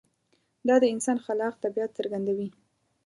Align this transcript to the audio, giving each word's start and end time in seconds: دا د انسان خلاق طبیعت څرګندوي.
دا 0.67 0.75
د 0.83 0.85
انسان 0.93 1.17
خلاق 1.25 1.53
طبیعت 1.63 1.91
څرګندوي. 1.99 2.47